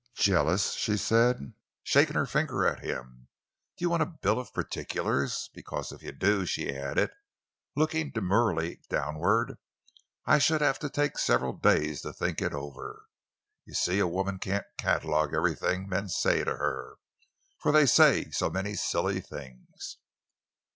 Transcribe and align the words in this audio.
"Jealous!" 0.17 0.73
she 0.73 0.97
said, 0.97 1.53
shaking 1.83 2.15
her 2.15 2.25
finger 2.25 2.65
at 2.65 2.83
him. 2.83 3.27
"Do 3.77 3.85
you 3.85 3.89
want 3.91 4.01
a 4.01 4.07
bill 4.07 4.39
of 4.39 4.51
particulars? 4.51 5.51
Because 5.53 5.91
if 5.91 6.01
you 6.01 6.11
do," 6.11 6.43
she 6.47 6.75
added, 6.75 7.11
looking 7.75 8.09
demurely 8.09 8.81
downward, 8.89 9.59
"I 10.25 10.39
should 10.39 10.61
have 10.61 10.79
to 10.79 10.89
take 10.89 11.19
several 11.19 11.53
days 11.53 12.01
to 12.01 12.13
think 12.13 12.41
it 12.41 12.51
over. 12.55 13.05
You 13.65 13.75
see, 13.75 13.99
a 13.99 14.07
woman 14.07 14.39
can't 14.39 14.65
catalogue 14.79 15.35
everything 15.35 15.87
men 15.87 16.09
say 16.09 16.43
to 16.45 16.55
her—for 16.55 17.71
they 17.71 17.85
say 17.85 18.31
so 18.31 18.49
many 18.49 18.73
silly 18.73 19.21
things!" 19.21 19.97